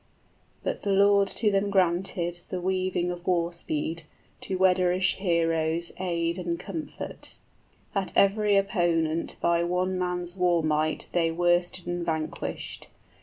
But 0.63 0.81
the 0.81 0.93
Lord 0.93 1.27
to 1.27 1.51
them 1.51 1.69
granted 1.69 2.33
The 2.49 2.59
weaving 2.59 3.11
of 3.11 3.27
war 3.27 3.53
speed, 3.53 4.01
to 4.39 4.57
Wederish 4.57 5.17
heroes 5.17 5.91
Aid 5.99 6.39
and 6.39 6.59
comfort, 6.59 7.37
that 7.93 8.11
every 8.15 8.55
opponent 8.55 9.35
By 9.41 9.63
one 9.63 9.99
man's 9.99 10.35
war 10.35 10.63
might 10.63 11.05
they 11.11 11.29
worsted 11.29 11.85
and 11.85 12.03
vanquished, 12.03 12.85
{God 12.85 12.89
rules 12.89 12.99
the 12.99 12.99
world. 12.99 13.19